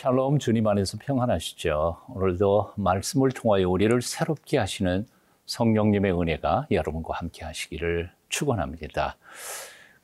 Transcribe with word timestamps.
샬롬 0.00 0.38
주님 0.38 0.66
안에서 0.66 0.96
평안하시죠. 0.96 1.98
오늘도 2.08 2.72
말씀을 2.76 3.32
통하여 3.32 3.68
우리를 3.68 4.00
새롭게 4.00 4.56
하시는 4.56 5.06
성령님의 5.44 6.18
은혜가 6.18 6.68
여러분과 6.70 7.18
함께 7.18 7.44
하시기를 7.44 8.10
축원합니다. 8.30 9.18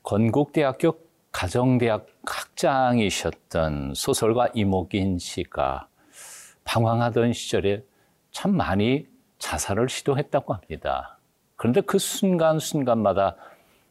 건국대학교 0.02 0.98
가정대학 1.32 2.08
학장이셨던 2.26 3.94
소설가 3.94 4.50
이목인 4.52 5.18
씨가 5.18 5.88
방황하던 6.64 7.32
시절에 7.32 7.82
참 8.32 8.54
많이 8.54 9.06
자살을 9.38 9.88
시도했다고 9.88 10.52
합니다. 10.52 11.18
그런데 11.56 11.80
그 11.80 11.98
순간순간마다 11.98 13.36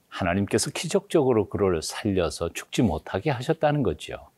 하나님께서 0.07 0.69
기적적으로 0.69 1.49
그를 1.49 1.81
살려서 1.81 2.53
죽지 2.53 2.83
못하게 2.83 3.31
하셨다는 3.31 3.81
거죠. 3.81 4.34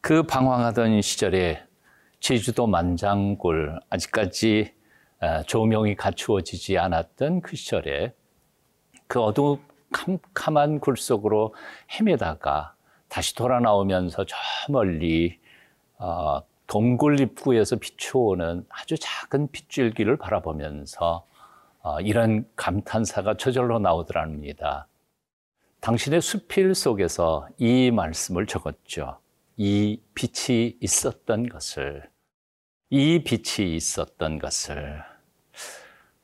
그 0.00 0.22
방황하던 0.22 1.02
시절에 1.02 1.62
제주도 2.20 2.66
만장굴, 2.66 3.78
아직까지 3.90 4.72
아, 5.20 5.42
조명이 5.42 5.96
갖추어지지 5.96 6.78
않았던 6.78 7.42
그 7.42 7.56
시절에 7.56 8.14
그 9.08 9.20
어두운 9.20 9.60
캄캄한 9.92 10.80
굴 10.80 10.96
속으로 10.96 11.54
헤매다가 11.92 12.74
다시 13.08 13.34
돌아 13.34 13.58
나오면서 13.58 14.24
저 14.24 14.36
멀리 14.68 15.40
어, 15.98 16.42
동굴 16.68 17.18
입구에서 17.20 17.76
비추오는 17.76 18.66
아주 18.68 18.96
작은 19.00 19.50
빗줄기를 19.50 20.16
바라보면서 20.18 21.26
어, 21.80 22.00
이런 22.00 22.46
감탄사가 22.54 23.36
저절로 23.38 23.78
나오더랍니다. 23.78 24.86
당신의 25.80 26.20
수필 26.20 26.74
속에서 26.74 27.48
이 27.56 27.90
말씀을 27.90 28.46
적었죠. 28.46 29.18
이 29.60 30.00
빛이 30.14 30.76
있었던 30.80 31.48
것을, 31.48 32.08
이 32.90 33.24
빛이 33.24 33.74
있었던 33.74 34.38
것을, 34.38 35.02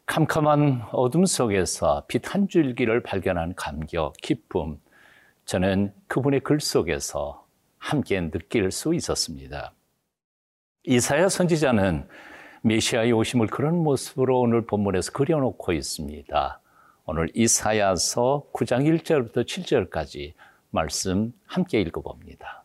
캄캄한 0.06 0.86
어둠 0.92 1.26
속에서 1.26 2.04
빛 2.06 2.32
한 2.32 2.46
줄기를 2.46 3.02
발견한 3.02 3.56
감격, 3.56 4.12
기쁨, 4.22 4.80
저는 5.46 5.92
그분의 6.06 6.40
글 6.44 6.60
속에서 6.60 7.44
함께 7.76 8.20
느낄 8.30 8.70
수 8.70 8.94
있었습니다. 8.94 9.74
이사야 10.84 11.28
선지자는 11.28 12.06
메시아의 12.62 13.10
오심을 13.10 13.48
그런 13.48 13.74
모습으로 13.82 14.38
오늘 14.42 14.64
본문에서 14.64 15.10
그려놓고 15.10 15.72
있습니다. 15.72 16.60
오늘 17.06 17.28
이사야서 17.34 18.46
9장 18.52 18.86
1절부터 19.02 19.44
7절까지 19.44 20.34
말씀 20.70 21.32
함께 21.46 21.80
읽어봅니다. 21.80 22.63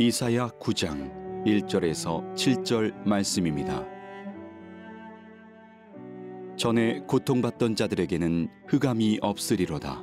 이사야 0.00 0.50
9장 0.60 1.44
1절에서 1.44 2.32
7절 2.36 2.94
말씀입니다. 3.04 3.84
전에 6.56 7.00
고통받던 7.00 7.74
자들에게는 7.74 8.48
흑암이 8.68 9.18
없으리로다. 9.20 10.00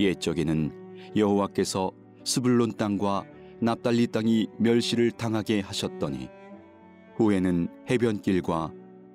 옛적에는 0.00 1.12
여호와께서 1.14 1.92
스불론 2.24 2.72
땅과 2.72 3.24
납달리 3.60 4.08
땅이 4.08 4.48
멸시를 4.58 5.12
당하게 5.12 5.60
하셨더니 5.60 6.28
후에는 7.14 7.68
해변길과 7.88 8.72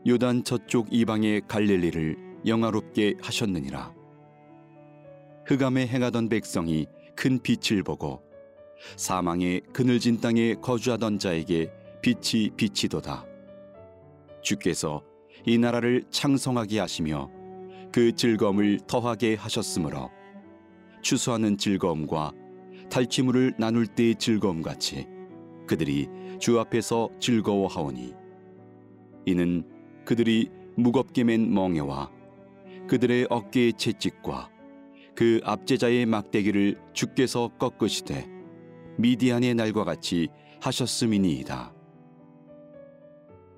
요단 0.08 0.46
저쪽 0.46 0.94
이방의 0.94 1.42
갈릴리를 1.46 2.46
영화롭게 2.46 3.16
하셨느니라. 3.22 3.94
흑암에 5.46 5.88
행하던 5.88 6.30
백성이 6.30 6.88
큰 7.18 7.38
빛을 7.40 7.84
보고 7.84 8.29
사망의 8.96 9.62
그늘진 9.74 10.20
땅에 10.22 10.56
거주하던 10.56 11.20
자에게 11.20 11.72
빛이 12.02 12.52
비치도다. 12.56 13.26
주께서 14.42 15.04
이 15.46 15.58
나라를 15.58 16.04
창성하게 16.10 16.80
하시며 16.80 17.30
그 17.92 18.14
즐거움을 18.14 18.80
더하게 18.88 19.36
하셨으므로 19.36 20.10
추수하는 21.02 21.58
즐거움과 21.58 22.32
탈취물을 22.90 23.56
나눌 23.58 23.88
때의 23.88 24.16
즐거움 24.16 24.62
같이 24.62 25.08
그들이 25.68 26.08
주 26.40 26.60
앞에서 26.60 27.10
즐거워하오니 27.20 28.14
이는 29.26 29.64
그들이 30.06 30.50
무겁게 30.76 31.24
맨 31.24 31.54
멍에와 31.54 32.12
그들의 32.88 33.28
어깨의 33.30 33.74
채찍과 33.74 34.50
그 35.16 35.42
압제자의 35.44 36.06
막대기를 36.06 36.80
주께서 36.94 37.50
꺾으시되 37.60 38.39
미디안의 39.00 39.56
날과 39.56 39.86
같이 39.86 40.28
하셨음이니이다. 40.60 41.74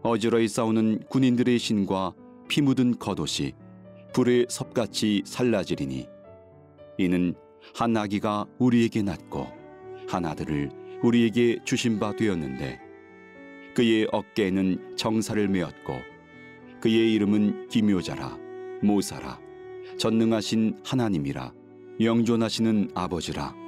어지러이 0.04 0.48
싸우는 0.48 1.06
군인들의 1.10 1.58
신과 1.58 2.14
피 2.48 2.62
묻은 2.62 3.00
겉옷이 3.00 3.54
불의 4.14 4.46
섭같이 4.50 5.24
살라지리니 5.26 6.08
이는 7.00 7.34
한 7.74 7.98
아기가 7.98 8.46
우리에게 8.60 9.02
낳고 9.02 9.48
한 10.08 10.26
아들을 10.26 10.70
우리에게 11.02 11.58
주신 11.66 11.98
바 11.98 12.16
되었는데 12.16 12.80
그의 13.74 14.08
어깨에는 14.12 14.96
정사를 14.96 15.48
메었고 15.48 15.96
그의 16.82 17.14
이름은 17.14 17.68
기묘자라 17.70 18.38
모사라 18.84 19.40
전능하신 19.98 20.82
하나님이라 20.84 21.52
영존하시는 22.00 22.92
아버지라 22.94 23.61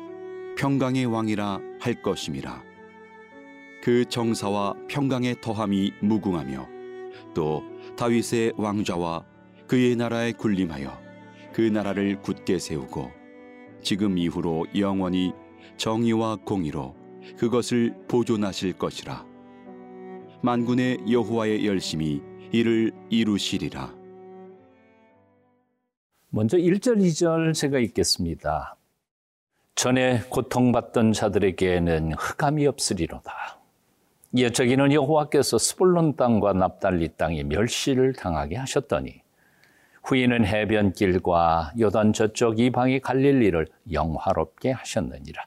평강의 0.58 1.06
왕이라 1.06 1.59
할 1.80 2.02
것임이라. 2.02 2.64
그 3.81 4.06
정사와 4.06 4.75
평강의 4.88 5.41
더함이 5.41 5.94
무궁하며 6.02 6.68
또 7.34 7.64
다윗의 7.97 8.53
왕좌와 8.58 9.25
그의 9.68 9.96
나라에 9.96 10.31
군림하여 10.34 11.02
그 11.52 11.62
나라를 11.62 12.22
굳게 12.22 12.59
세우고 12.59 13.12
지금 13.81 14.18
이후로 14.18 14.68
영원히 14.78 15.34
정의와 15.78 16.38
공의로 16.46 16.96
그것을 17.38 17.94
보존하실 18.08 18.74
것이라. 18.74 19.25
만군의 20.41 21.00
여호와의 21.09 21.66
열심히 21.66 22.22
이를 22.52 22.91
이루시리라. 23.09 23.94
먼저 26.30 26.58
1절, 26.58 26.97
2절 27.00 27.53
제가 27.53 27.80
읽겠습니다. 27.80 28.78
전에 29.75 30.22
고통받던 30.29 31.13
자들에게는 31.13 32.13
흑암이 32.13 32.67
없으리로다. 32.67 33.59
이저기는 34.35 34.91
여호와께서 34.91 35.57
스불론 35.57 36.16
땅과 36.16 36.53
납달리 36.53 37.09
땅이 37.09 37.44
멸시를 37.44 38.13
당하게 38.13 38.56
하셨더니 38.57 39.22
후에는 40.03 40.45
해변길과 40.45 41.73
요단 41.79 42.13
저쪽 42.13 42.59
이방의 42.59 43.00
갈릴리를 43.01 43.67
영화롭게 43.91 44.72
하셨느니라. 44.72 45.45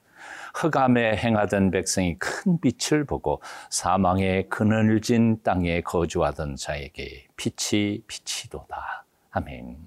흑암에 0.55 1.17
행하던 1.17 1.71
백성이 1.71 2.17
큰 2.19 2.59
빛을 2.61 3.05
보고 3.05 3.43
사망의 3.69 4.49
그늘진 4.49 5.43
땅에 5.43 5.83
거주하던 5.83 6.57
자에게 6.57 7.27
빛이 7.37 8.01
비치도다. 8.07 9.05
아멘. 9.33 9.86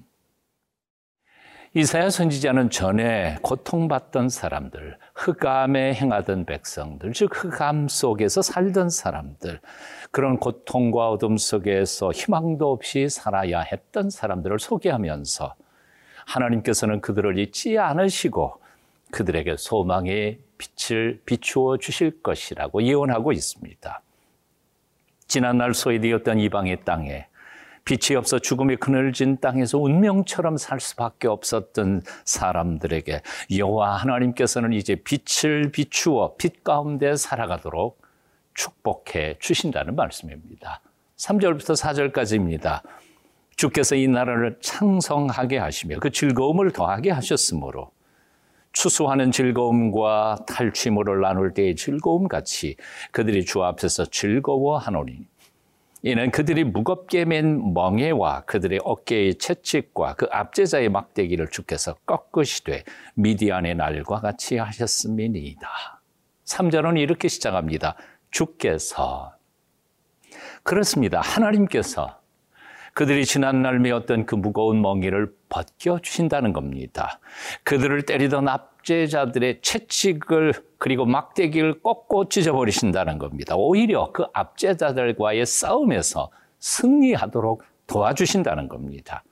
이사야 1.76 2.10
선지자는 2.10 2.72
전에 2.72 3.38
고통받던 3.44 4.30
사람들, 4.30 4.98
흑암에 5.14 5.94
행하던 5.94 6.46
백성들, 6.46 7.14
즉 7.14 7.30
흑암 7.32 7.88
속에서 7.88 8.42
살던 8.42 8.90
사람들, 8.90 9.60
그런 10.10 10.40
고통과 10.40 11.12
어둠 11.12 11.38
속에서 11.38 12.12
희망도 12.12 12.72
없이 12.72 13.08
살아야 13.08 13.60
했던 13.60 14.10
사람들을 14.10 14.58
소개하면서 14.58 15.54
하나님께서는 16.26 17.02
그들을 17.02 17.38
잊지 17.38 17.78
않으시고 17.78 18.56
그들에게 19.12 19.56
소망의 19.56 20.40
빛을 20.58 21.22
비추어 21.28 21.78
주실 21.78 22.24
것이라고 22.24 22.82
예언하고 22.82 23.32
있습니다. 23.32 24.02
지난날 25.28 25.76
소외되었던 25.76 26.40
이방의 26.40 26.84
땅에 26.84 27.28
빛이 27.90 28.16
없어 28.16 28.38
죽음의 28.38 28.78
그늘진 28.78 29.40
땅에서 29.40 29.80
운명처럼 29.80 30.58
살 30.58 30.80
수밖에 30.80 31.28
없었던 31.28 32.04
사람들에게 32.24 33.24
여호와 33.58 33.96
하나님께서는 33.96 34.74
이제 34.74 34.96
빛을 34.96 35.72
비추어 35.72 36.36
빛 36.38 36.64
가운데 36.64 37.16
살아가도록 37.16 38.00
축복해 38.54 39.38
주신다는 39.40 39.96
말씀입니다. 39.96 40.82
3절부터 41.18 41.76
4절까지입니다. 42.14 42.84
주께서 43.56 43.96
이 43.96 44.08
나라를 44.08 44.60
창성하게 44.62 45.58
하시며 45.58 45.98
그 46.00 46.12
즐거움을 46.12 46.72
더하게 46.72 47.10
하셨으므로 47.10 47.90
추수하는 48.72 49.32
즐거움과 49.32 50.46
탈취물을 50.48 51.22
나눌 51.22 51.56
때의 51.56 51.76
즐거움 51.76 52.28
같이 52.28 52.76
그들이 53.12 53.46
주 53.46 53.64
앞에서 53.64 54.06
즐거워하노니 54.06 55.26
이는 56.02 56.32
그들이 56.32 56.64
무겁게 56.64 57.26
맨 57.26 57.74
멍에와 57.74 58.42
그들의 58.42 58.80
어깨의 58.84 59.36
채찍과 59.36 60.16
그 60.16 60.28
압제자의 60.32 60.90
막대기를 60.90 61.50
주께서 61.50 61.96
꺾으시되 62.06 62.86
미디안의 63.16 63.76
날과 63.76 64.22
같이 64.22 64.58
하셨음이니이다. 64.58 65.68
3절은 66.46 67.00
이렇게 67.00 67.28
시작합니다. 67.28 67.96
주께서 68.32 69.34
그렇습니다. 70.64 71.20
하나님께서 71.20 72.20
그들이 72.94 73.26
지난날 73.26 73.80
메었던 73.80 74.26
그 74.26 74.36
무거운 74.36 74.82
멍에를 74.82 75.34
벗겨 75.50 76.00
주신다는 76.00 76.54
겁니다. 76.54 77.20
그들을 77.64 78.04
때리던 78.04 78.48
압제자들의 78.48 79.62
채찍을 79.62 80.54
그리고 80.80 81.06
막대기를 81.06 81.82
꺾고 81.84 82.30
찢어버리신다는 82.30 83.20
겁니다. 83.20 83.56
오히려 83.56 84.12
그 84.14 84.26
압제자들과의 84.34 85.46
싸움에서 85.46 86.32
승리하도록 86.60 87.64
도와주신다는 87.88 88.70
겁니다. 88.70 89.24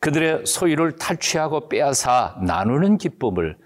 그들의 0.00 0.46
소유를 0.46 0.96
탈취하고 0.96 1.68
빼앗아 1.68 2.40
나누는 2.42 2.98
기쁨을 2.98 3.56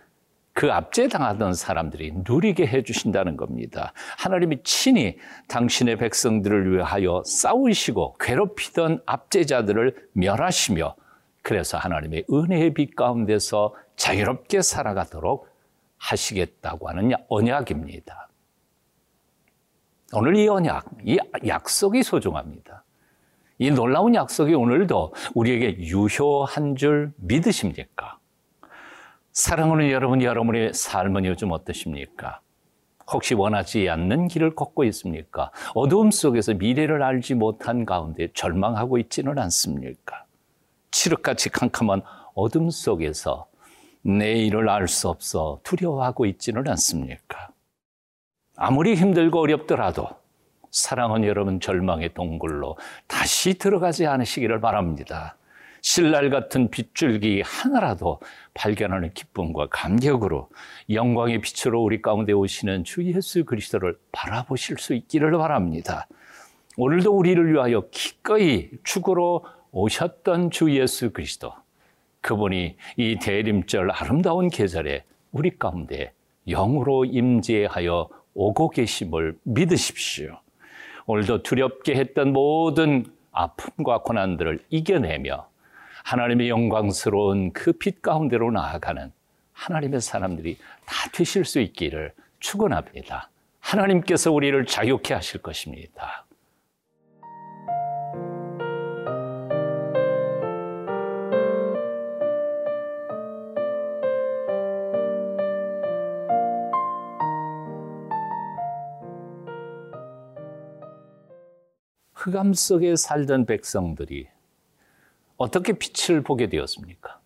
그 0.54 0.70
압제당하던 0.70 1.54
사람들이 1.54 2.12
누리게 2.28 2.66
해주신다는 2.66 3.38
겁니다. 3.38 3.94
하나님이 4.18 4.62
친히 4.62 5.16
당신의 5.48 5.96
백성들을 5.96 6.72
위하여 6.72 7.22
싸우시고 7.24 8.16
괴롭히던 8.20 9.02
압제자들을 9.06 10.08
멸하시며 10.12 10.94
그래서 11.42 11.78
하나님의 11.78 12.26
은혜의 12.30 12.74
빛 12.74 12.94
가운데서 12.94 13.74
자유롭게 13.96 14.60
살아가도록 14.60 15.51
하시겠다고 16.02 16.88
하는 16.88 17.12
언약입니다. 17.28 18.28
오늘 20.14 20.36
이 20.36 20.48
언약, 20.48 20.86
이 21.04 21.18
약속이 21.46 22.02
소중합니다. 22.02 22.84
이 23.58 23.70
놀라운 23.70 24.14
약속이 24.14 24.54
오늘도 24.54 25.14
우리에게 25.34 25.78
유효한 25.78 26.76
줄 26.76 27.12
믿으십니까? 27.16 28.18
사랑하는 29.32 29.90
여러분, 29.90 30.22
여러분의 30.22 30.74
삶은 30.74 31.24
요즘 31.24 31.52
어떠십니까? 31.52 32.40
혹시 33.10 33.34
원하지 33.34 33.88
않는 33.88 34.28
길을 34.28 34.54
걷고 34.54 34.84
있습니까? 34.84 35.50
어두움 35.74 36.10
속에서 36.10 36.54
미래를 36.54 37.02
알지 37.02 37.34
못한 37.34 37.86
가운데 37.86 38.28
절망하고 38.34 38.98
있지는 38.98 39.38
않습니까? 39.38 40.24
칠흑같이 40.90 41.50
캄캄한 41.50 42.02
어둠 42.34 42.70
속에서 42.70 43.46
내일을 44.02 44.68
알 44.68 44.88
수 44.88 45.08
없어 45.08 45.60
두려워하고 45.62 46.26
있지는 46.26 46.66
않습니까? 46.68 47.50
아무리 48.56 48.94
힘들고 48.94 49.40
어렵더라도 49.40 50.08
사랑하는 50.70 51.28
여러분 51.28 51.60
절망의 51.60 52.14
동굴로 52.14 52.76
다시 53.06 53.54
들어가지 53.54 54.06
않으시기를 54.06 54.60
바랍니다. 54.60 55.36
신랄 55.82 56.30
같은 56.30 56.70
빗줄기 56.70 57.42
하나라도 57.44 58.20
발견하는 58.54 59.12
기쁨과 59.14 59.66
감격으로 59.68 60.48
영광의 60.88 61.40
빛으로 61.40 61.82
우리 61.82 62.00
가운데 62.00 62.32
오시는 62.32 62.84
주 62.84 63.04
예수 63.04 63.44
그리스도를 63.44 63.98
바라보실 64.12 64.78
수 64.78 64.94
있기를 64.94 65.32
바랍니다. 65.32 66.06
오늘도 66.76 67.12
우리를 67.12 67.52
위하여 67.52 67.82
기꺼이 67.90 68.70
죽으러 68.84 69.42
오셨던 69.72 70.50
주 70.50 70.70
예수 70.70 71.10
그리스도 71.12 71.52
그분이 72.22 72.76
이 72.96 73.18
대림절 73.20 73.90
아름다운 73.90 74.48
계절에 74.48 75.04
우리 75.32 75.58
가운데 75.58 76.12
영으로 76.48 77.04
임재하여 77.04 78.08
오고 78.34 78.70
계심을 78.70 79.36
믿으십시오. 79.42 80.40
오늘도 81.06 81.42
두렵게 81.42 81.96
했던 81.96 82.32
모든 82.32 83.04
아픔과 83.32 83.98
고난들을 84.02 84.64
이겨내며 84.70 85.48
하나님의 86.04 86.48
영광스러운 86.48 87.52
그 87.52 87.72
빛 87.72 88.02
가운데로 88.02 88.50
나아가는 88.50 89.12
하나님의 89.52 90.00
사람들이 90.00 90.56
다 90.86 91.10
되실 91.12 91.44
수 91.44 91.60
있기를 91.60 92.12
축원합니다. 92.40 93.30
하나님께서 93.60 94.32
우리를 94.32 94.64
자유케 94.66 95.14
하실 95.14 95.40
것입니다. 95.42 96.24
흑암 112.22 112.54
속에 112.54 112.94
살던 112.94 113.46
백성들이 113.46 114.28
어떻게 115.36 115.72
빛을 115.72 116.22
보게 116.22 116.48
되었습니까? 116.48 117.18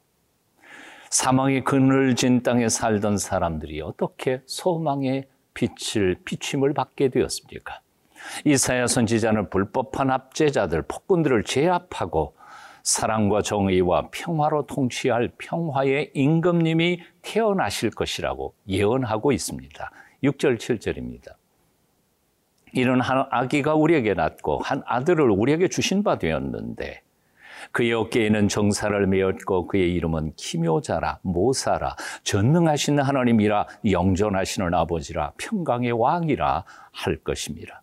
사망의 1.11 1.65
그늘진 1.65 2.43
땅에 2.43 2.71
살던 2.71 3.19
사람들이 3.19 3.83
어떻게 3.83 4.41
소망의 4.47 5.29
빛을 5.53 6.17
비침을 6.25 6.73
받게 6.73 7.11
되었습니까? 7.11 7.81
이사야 8.47 8.87
선지자는 8.87 9.51
불법한 9.51 10.11
압제자들, 10.11 10.83
폭군들을 10.83 11.45
제압하고 11.45 12.35
사랑과 12.83 13.43
정의와 13.43 14.09
평화로 14.11 14.65
통치할 14.67 15.33
평화의 15.37 16.13
임금님이 16.15 17.03
태어나실 17.21 17.91
것이라고 17.91 18.55
예언하고 18.67 19.33
있습니다. 19.33 19.91
6절, 20.25 20.59
7절입니다. 20.59 21.35
이런 22.73 23.01
한 23.01 23.27
아기가 23.31 23.75
우리에게 23.75 24.15
낳고 24.15 24.59
한 24.59 24.83
아들을 24.87 25.31
우리에게 25.31 25.69
주신 25.69 26.03
바 26.03 26.19
되었는데 26.19 27.03
그의 27.73 27.93
어깨에는 27.93 28.49
정사를 28.49 29.07
메었고 29.07 29.67
그의 29.67 29.93
이름은 29.95 30.35
키묘자라 30.37 31.21
모사라 31.23 31.97
전능하신 32.23 33.01
하나님이라 33.01 33.67
영존하시는 33.91 34.75
아버지라 34.75 35.33
평강의 35.39 35.93
왕이라 35.93 36.65
할 36.93 37.17
것입니다. 37.17 37.83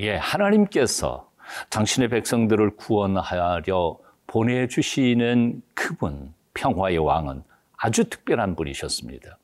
예, 0.00 0.16
하나님께서 0.16 1.30
당신의 1.70 2.08
백성들을 2.08 2.76
구원하려 2.76 3.98
보내주시는 4.26 5.62
그분, 5.74 6.34
평화의 6.54 6.98
왕은 6.98 7.42
아주 7.78 8.08
특별한 8.08 8.56
분이셨습니다. 8.56 9.38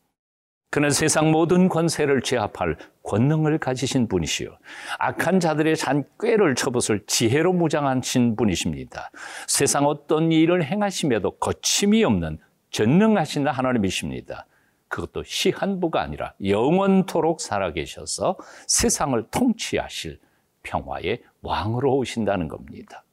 그는 0.72 0.88
세상 0.88 1.30
모든 1.30 1.68
권세를 1.68 2.22
제압할 2.22 2.78
권능을 3.02 3.58
가지신 3.58 4.08
분이시요. 4.08 4.56
악한 4.98 5.38
자들의 5.38 5.76
잔꾀를 5.76 6.54
쳐붓을 6.54 7.04
지혜로 7.06 7.52
무장하신 7.52 8.36
분이십니다. 8.36 9.10
세상 9.46 9.84
어떤 9.84 10.32
일을 10.32 10.64
행하심에도 10.64 11.32
거침이 11.32 12.02
없는 12.04 12.38
전능하신 12.70 13.48
하나님이십니다. 13.48 14.46
그것도 14.88 15.24
시한부가 15.24 16.00
아니라 16.00 16.32
영원토록 16.42 17.42
살아계셔서 17.42 18.38
세상을 18.66 19.22
통치하실 19.30 20.20
평화의 20.62 21.22
왕으로 21.42 21.98
오신다는 21.98 22.48
겁니다. 22.48 23.04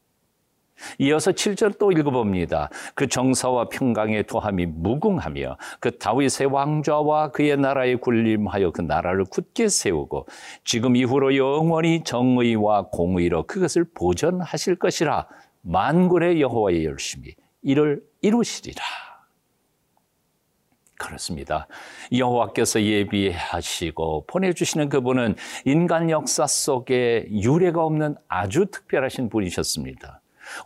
이어서 0.98 1.32
7절 1.32 1.78
또 1.78 1.92
읽어봅니다. 1.92 2.70
그 2.96 3.08
정사와 3.08 3.70
평강의 3.70 4.24
도함이 4.28 4.66
무궁하며 4.68 5.58
그 5.80 5.98
다윗의 5.98 6.48
왕좌와 6.48 7.32
그의 7.32 7.58
나라에 7.58 7.96
군림하여 7.96 8.72
그 8.72 8.82
나라를 8.82 9.26
굳게 9.26 9.68
세우고 9.68 10.28
지금 10.64 10.96
이후로 10.96 11.36
영원히 11.38 12.04
정의와 12.04 12.88
공의로 12.92 13.44
그것을 13.44 13.86
보전하실 13.94 14.76
것이라 14.76 15.28
만군의 15.62 16.42
여호와의 16.42 16.86
열심히 16.86 17.36
이를 17.62 18.02
이루시리라. 18.22 18.84
그렇습니다. 21.00 21.68
여호와께서 22.12 22.82
예비하시고 22.82 24.26
보내주시는 24.28 24.90
그분은 24.90 25.36
인간 25.64 26.10
역사 26.10 26.46
속에 26.46 27.26
유례가 27.32 27.84
없는 27.86 28.16
아주 28.28 28.66
특별하신 28.66 29.30
분이셨습니다. 29.30 30.19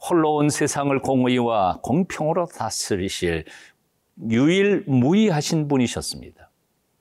홀로 0.09 0.35
온 0.35 0.49
세상을 0.49 0.97
공의와 1.01 1.79
공평으로 1.81 2.47
다스리실 2.47 3.45
유일무이하신 4.29 5.67
분이셨습니다. 5.67 6.49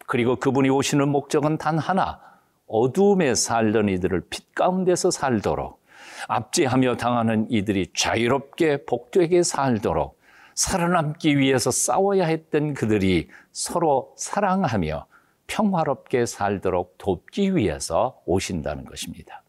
그리고 0.07 0.37
그분이 0.37 0.71
오시는 0.71 1.09
목적은 1.09 1.59
단 1.59 1.79
하나, 1.79 2.21
어둠에 2.67 3.35
살던 3.35 3.89
이들을 3.89 4.29
빛 4.31 4.55
가운데서 4.55 5.11
살도록, 5.11 5.83
압제하며 6.29 6.97
당하는 6.97 7.47
이들이 7.51 7.93
자유롭게 7.95 8.85
복되게 8.85 9.43
살도록, 9.43 10.21
살아남기 10.55 11.39
위해서 11.39 11.71
싸워야 11.71 12.27
했던 12.27 12.75
그들이 12.75 13.29
서로 13.53 14.15
사랑하며 14.17 15.07
평화롭게 15.47 16.27
살도록 16.27 16.97
돕기 16.99 17.57
위해서 17.57 18.21
오신다는 18.27 18.85
것입니다. 18.85 19.43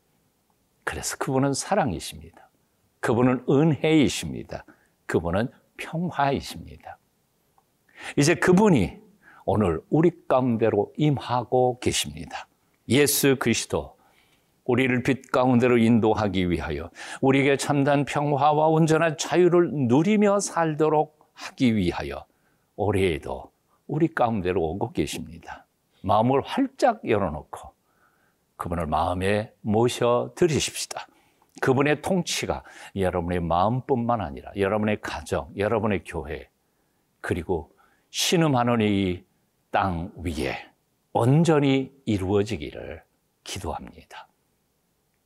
그래서 0.84 1.18
그분은 1.18 1.54
사랑이십니다. 1.54 2.43
그분은 3.04 3.44
은혜이십니다. 3.50 4.64
그분은 5.08 5.50
평화이십니다. 5.76 6.98
이제 8.16 8.34
그분이 8.34 8.98
오늘 9.44 9.82
우리 9.90 10.10
가운데로 10.26 10.94
임하고 10.96 11.80
계십니다. 11.80 12.48
예수 12.88 13.36
그리스도 13.38 13.98
우리를 14.64 15.04
빛 15.04 15.34
가운데로 15.34 15.80
인도하기 15.80 16.50
위하여 16.50 16.90
우리에게 17.20 17.58
참된 17.58 18.06
평화와 18.06 18.68
온전한 18.68 19.18
자유를 19.18 19.72
누리며 19.74 20.40
살도록 20.40 21.30
하기 21.34 21.76
위하여 21.76 22.26
올해에도 22.78 23.52
우리 23.86 24.08
가운데로 24.08 24.62
오고 24.64 24.94
계십니다. 24.94 25.66
마음을 26.04 26.42
활짝 26.42 27.02
열어놓고 27.06 27.74
그분을 28.56 28.88
마음에 28.88 29.52
모셔 29.60 30.32
드리십시다. 30.38 31.08
그분의 31.62 32.02
통치가 32.02 32.64
여러분의 32.96 33.40
마음뿐만 33.40 34.22
아니라 34.22 34.52
여러분의 34.56 35.02
가정, 35.02 35.52
여러분의 35.58 36.04
교회, 36.06 36.50
그리고 37.22 37.72
신음하는 38.10 38.82
이 38.82 39.34
땅 39.74 40.12
위에 40.18 40.56
온전히 41.14 41.92
이루어지기를 42.06 43.04
기도합니다. 43.44 44.28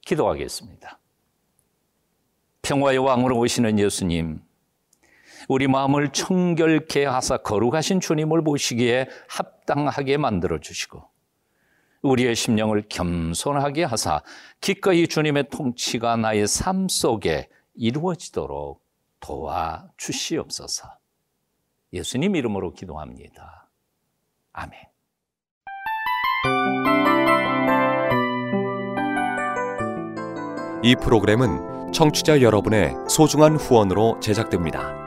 기도하겠습니다. 0.01 0.97
평화의 2.61 2.97
왕으로 2.97 3.37
오시는 3.39 3.77
예수님, 3.77 4.41
우리 5.49 5.67
마음을 5.67 6.13
청결케 6.13 7.03
하사 7.03 7.37
거룩하신 7.37 7.99
주님을 7.99 8.41
보시기에 8.43 9.09
합당하게 9.27 10.15
만들어 10.15 10.59
주시고, 10.59 11.03
우리의 12.01 12.35
심령을 12.35 12.83
겸손하게 12.89 13.83
하사 13.83 14.21
기꺼이 14.61 15.07
주님의 15.07 15.49
통치가 15.49 16.15
나의 16.15 16.47
삶 16.47 16.87
속에 16.87 17.49
이루어지도록 17.75 18.83
도와 19.19 19.87
주시옵소서. 19.97 20.87
예수님 21.93 22.35
이름으로 22.35 22.73
기도합니다. 22.73 23.69
아멘. 24.53 24.79
이 30.83 30.95
프로그램은 30.95 31.91
청취자 31.91 32.41
여러분의 32.41 32.93
소중한 33.09 33.55
후원으로 33.55 34.19
제작됩니다. 34.19 35.06